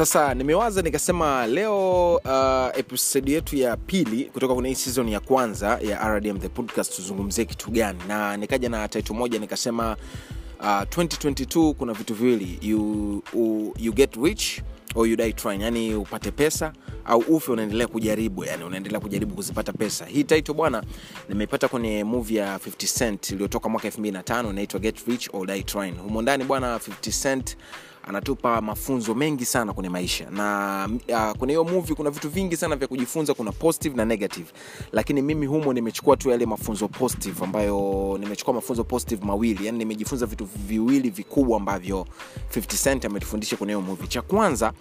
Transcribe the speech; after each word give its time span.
sasa 0.00 0.34
nimewaza 0.34 0.82
nikasema 0.82 1.46
leo 1.46 2.14
uh, 2.16 2.78
episodi 2.78 3.32
yetu 3.32 3.56
ya 3.56 3.76
pili 3.76 4.24
kutoka 4.24 4.54
kwenye 4.54 4.68
hii 4.68 4.74
season 4.74 5.08
ya 5.08 5.20
kwanza 5.20 5.78
ya 5.82 6.08
rdm 6.08 6.38
the 6.38 6.48
podcast 6.48 6.96
tuzungumzie 6.96 7.44
kitu 7.44 7.70
gani? 7.70 7.98
Na 8.08 8.36
nikaja 8.36 8.68
na 8.68 8.88
title 8.88 9.16
moja 9.16 9.38
nikasema 9.38 9.96
uh, 10.60 10.66
2022 10.66 11.72
kuna 11.72 11.92
vitu 11.92 12.14
viwili. 12.14 12.58
You, 12.62 13.22
you, 13.78 13.92
get 13.92 14.16
rich 14.16 14.62
or 14.94 15.08
you 15.08 15.16
die 15.16 15.32
trying. 15.32 15.62
Yani 15.62 15.94
upate 15.94 16.30
pesa 16.30 16.72
au 17.04 17.18
ufe 17.18 17.52
unaendelea 17.52 17.86
kujaribu. 17.86 18.44
Yani 18.44 18.64
unaendelea 18.64 19.00
kujaribu 19.00 19.34
kuzipata 19.34 19.72
pesa. 19.72 20.04
Hii 20.06 20.24
title 20.24 20.54
bwana 20.54 20.82
nimeipata 21.28 21.68
kwenye 21.68 22.04
movie 22.04 22.38
ya 22.38 22.56
50 22.56 22.98
cent 22.98 23.30
iliyotoka 23.30 23.68
mwaka 23.68 23.88
25 23.88 24.50
inaitwa 24.50 24.80
get 24.80 25.06
rich 25.08 25.28
or 25.32 25.46
die 25.46 25.62
trying. 25.62 25.92
Humo 25.92 26.22
ndani 26.22 26.44
bwana 26.44 26.76
50 26.76 27.22
cent 27.22 27.56
anatupa 28.08 28.60
mafunzo 28.60 29.14
mengi 29.14 29.44
sana 29.44 29.72
kwenye 29.72 29.88
maisha. 29.90 30.30
Na 30.30 30.88
uh, 31.08 31.38
kwenye 31.38 31.52
hiyo 31.52 31.64
movie 31.64 31.94
kuna 31.94 32.10
vitu 32.10 32.28
vingi 32.30 32.56
sana 32.56 32.76
vya 32.76 32.88
kujifunza 32.88 33.34
kuna 33.34 33.52
positive 33.52 33.96
na 33.96 34.04
negative. 34.04 34.46
Lakini 34.92 35.22
mimi 35.22 35.46
humo 35.46 35.72
nimechukua 35.72 36.16
tu 36.16 36.30
yale 36.30 36.46
mafunzo 36.46 36.88
positive 36.88 37.44
ambayo 37.44 38.16
nimechukua 38.20 38.54
mafunzo 38.54 38.84
positive 38.84 39.26
mawili. 39.26 39.66
Yani 39.66 39.78
nimejifunza 39.78 40.26
vitu 40.26 40.48
viwili 40.66 41.10
vikubwa 41.10 41.56
ambavyo 41.56 42.06
50 42.56 42.82
cent 42.84 43.04
ametufundisha 43.04 43.56
kwenye 43.56 43.72
hiyo 43.72 43.80
movie. 43.86 44.06
Cha 44.06 44.22
kwanza 44.22 44.72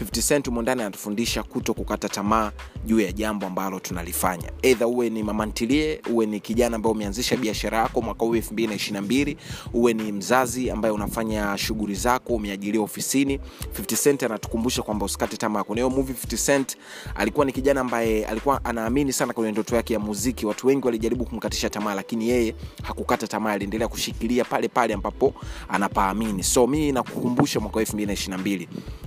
50 0.00 0.22
cent 0.28 0.46
humo 0.46 0.62
ndani 0.62 0.80
anatufundisha 0.82 1.42
kuto 1.42 1.74
kukata 1.74 2.08
tamaa 2.08 2.52
juu 2.86 3.00
ya 3.00 3.12
jambo 3.12 3.46
ambalo 3.46 3.80
tunalifanya. 3.80 4.50
Eidha 4.62 4.86
uwe 4.86 5.10
ni 5.10 5.22
mamantilie 5.22 6.00
uwe 6.10 6.26
ni 6.26 6.40
kijana 6.40 6.76
ambaye 6.76 6.92
umeanzisha 6.94 7.36
biashara 7.36 7.78
yako 7.78 8.02
mwaka 8.02 8.24
huu 8.24 8.34
222 8.36 9.36
uwe 9.72 9.92
ni 9.92 10.12
mzazi 10.12 10.70
ambaye 10.70 10.94
unafanya 10.94 11.58
shughuli 11.58 11.94
zako 11.94 12.32
umeajiriwa 12.34 12.84
ofisini 12.84 13.40
50 13.80 13.96
cent 14.02 14.22
anatukumbusha 14.22 14.82
kwamba 14.82 15.06
usikate 15.06 15.36
tamaa 15.36 15.64
kwenye 15.64 15.84
movie. 15.84 16.14
50 16.26 16.46
cent 16.46 16.76
alikuwa 17.14 17.46
ni 17.46 17.52
kijana 17.52 17.80
ambaye 17.80 18.26
alikuwa 18.26 18.64
anaamini 18.64 19.12
sana 19.12 19.32
kwenye 19.32 19.52
ndoto 19.52 19.76
yake 19.76 19.92
ya 19.94 19.98
muziki. 20.00 20.46
Watu 20.46 20.66
wengi 20.66 20.86
walijaribu 20.86 21.24
kumkatisha 21.24 21.70
tamaa 21.70 21.94
lakini 21.94 22.28
yeye 22.28 22.54
hakukata 22.82 23.26
tamaa 23.26 23.50
aliendelea 23.52 23.88
kushikilia 23.88 24.44
pale 24.44 24.68
pale 24.68 24.94
ambapo 24.94 25.34
anapaamini. 25.68 26.42
So 26.42 26.66
mii 26.66 26.92
nakukumbusha 26.92 27.60
mwaka 27.60 27.80
222 27.80 28.66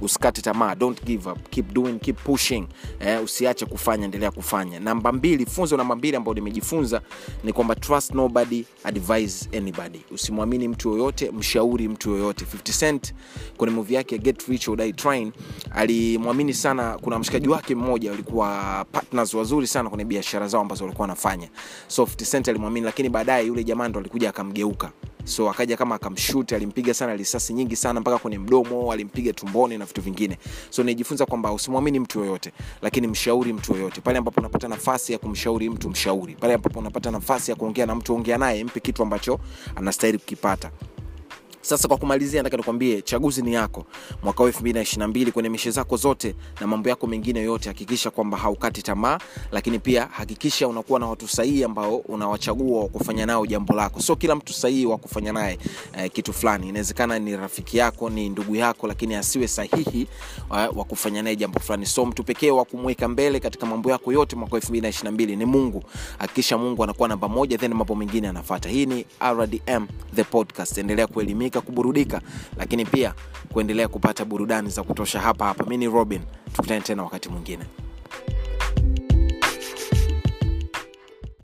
usikate 0.00 0.42
tamaa 0.42 0.74
don't 0.74 1.04
give 1.04 1.30
up. 1.30 1.38
Keep 1.50 1.72
doing 1.72 1.98
keep 1.98 2.16
pushing. 2.24 2.66
Eh, 3.00 3.24
usiache 3.24 3.66
kufanya 3.66 4.04
endelea 4.04 4.30
kufanya. 4.30 4.80
Namba 4.80 5.12
mbili 5.12 5.46
funzo 5.46 5.76
namba 5.76 5.96
mbili 5.96 6.16
ambayo 6.16 6.34
nimejifunza 6.34 7.00
ni 7.44 7.52
kwamba 7.52 7.74
trust 7.74 8.14
nobody 8.14 8.64
advise 8.84 9.48
anybody. 9.58 10.00
Usimwamini 10.10 10.68
mtu 10.68 10.90
yoyote 10.90 11.30
mshauri 11.30 11.88
mtu 11.88 12.10
yoyote. 12.10 12.44
50 12.44 12.78
cent 12.78 13.14
kwenye 13.56 13.74
movie 13.74 13.96
yake 13.96 14.18
get 14.18 14.42
rich 14.48 14.68
or 14.68 14.76
die 14.76 14.92
trying 14.92 15.32
alimwamini 15.70 16.54
sana 16.54 16.98
kuna 17.02 17.18
mshikaji 17.18 17.48
wake 17.48 17.74
mmoja 17.74 18.10
walikuwa 18.10 18.84
partners 18.92 19.34
wazuri 19.34 19.66
sana 19.66 19.88
kwenye 19.90 20.04
biashara 20.04 20.48
zao 20.48 20.60
ambazo 20.60 20.84
walikuwa 20.84 21.02
wanafanya. 21.02 21.48
So 21.88 22.02
50 22.04 22.30
cent 22.30 22.48
alimwamini 22.48 22.86
lakini 22.86 23.08
baadaye 23.08 23.46
yule 23.46 23.64
jamaa 23.64 23.88
ndo 23.88 24.00
alikuja 24.00 24.28
akamgeuka 24.28 24.92
so 25.28 25.50
akaja 25.50 25.76
kama 25.76 25.94
akamshuti 25.94 26.54
alimpiga 26.54 26.94
sana 26.94 27.16
risasi 27.16 27.52
nyingi 27.54 27.76
sana 27.76 28.00
mpaka 28.00 28.18
kwenye 28.18 28.38
mdomo 28.38 28.92
alimpiga 28.92 29.32
tumboni 29.32 29.78
na 29.78 29.84
vitu 29.84 30.00
vingine. 30.02 30.38
So 30.70 30.82
nijifunza 30.82 31.26
kwamba 31.26 31.52
usimwamini 31.52 32.00
mtu 32.00 32.18
yoyote 32.20 32.52
lakini 32.82 33.06
mshauri 33.06 33.52
mtu 33.52 33.72
yoyote. 33.74 34.00
Pale 34.00 34.18
ambapo 34.18 34.40
unapata 34.40 34.68
nafasi 34.68 35.12
ya 35.12 35.18
kumshauri 35.18 35.70
mtu 35.70 35.90
mshauri. 35.90 36.34
Pale 36.40 36.54
ambapo 36.54 36.78
unapata 36.78 37.10
nafasi 37.10 37.50
ya 37.50 37.56
kuongea 37.56 37.86
na 37.86 37.94
mtu 37.94 38.14
ongea 38.14 38.38
naye 38.38 38.64
mpe 38.64 38.80
kitu 38.80 39.02
ambacho 39.02 39.40
anastahili 39.76 40.18
kukipata 40.18 40.70
sasa 41.68 41.88
kwa 41.88 41.96
kumalizia 41.96 42.42
nataka 42.42 42.56
nikwambie 42.56 43.02
chaguzi 43.02 43.42
ni 43.42 43.52
yako. 43.52 43.84
Mwaka 44.22 44.42
huu 44.44 44.48
222 44.50 45.30
kwenye 45.32 45.48
mishe 45.48 45.70
zako 45.70 45.96
zote 45.96 46.34
na 46.60 46.66
mambo 46.66 46.88
yako 46.88 47.06
mengine 47.06 47.40
yote 47.40 47.68
hakikisha 47.68 48.10
kwamba 48.10 48.38
haukati 48.38 48.82
tamaa 48.82 49.18
lakini 49.52 49.78
pia 49.78 50.08
hakikisha 50.10 50.68
unakuwa 50.68 51.00
na 51.00 51.06
watu 51.06 51.28
sahihi 51.28 51.64
ambao 51.64 51.96
unawachagua 51.96 52.80
wa 52.94 53.14
nao 53.26 53.46
jambo 53.46 53.74
lako. 53.74 54.00
Sio 54.00 54.16
kila 54.16 54.34
mtu 54.34 54.52
sahihi 54.52 54.86
wa 54.86 54.98
naye 55.32 55.58
eh, 55.98 56.10
kitu 56.12 56.32
fulani. 56.32 56.68
Inawezekana 56.68 57.18
ni 57.18 57.36
rafiki 57.36 57.78
yako 57.78 58.10
ni 58.10 58.28
ndugu 58.28 58.56
yako 58.56 58.86
lakini 58.86 59.14
asiwe 59.14 59.48
sahihi 59.48 60.08
eh, 60.56 60.68
wa 60.76 60.84
kufanya 60.84 61.22
naye 61.22 61.36
jambo 61.36 61.60
fulani. 61.60 61.86
So 61.86 62.06
mtu 62.06 62.24
pekee 62.24 62.50
wa 62.50 62.64
kumweka 62.64 63.08
mbele 63.08 63.40
katika 63.40 63.66
mambo 63.66 63.90
yako 63.90 64.12
yote 64.12 64.36
mwaka 64.36 64.56
222 64.56 65.36
ni 65.36 65.44
mungu. 65.44 65.84
Hakikisha 66.18 66.58
mungu 66.58 66.84
anakuwa 66.84 67.08
namba 67.08 67.28
moja 67.28 67.58
then 67.58 67.74
mambo 67.74 67.94
mengine 67.94 68.28
anafata 68.28 68.68
hii 68.68 68.86
ni 68.86 69.06
rdm 69.32 69.86
the 70.14 70.24
podcast. 70.24 70.78
Endelea 70.78 71.06
kuelimika 71.06 71.57
kuburudika 71.60 72.20
lakini 72.58 72.84
pia 72.84 73.14
kuendelea 73.52 73.88
kupata 73.88 74.24
burudani 74.24 74.70
za 74.70 74.82
kutosha 74.82 75.20
hapa 75.20 75.44
hapa. 75.46 75.64
Mi 75.64 75.76
ni 75.76 75.86
robin 75.86 76.20
tukutane 76.52 76.80
tena 76.80 77.02
wakati 77.02 77.28
mwingine 77.28 77.64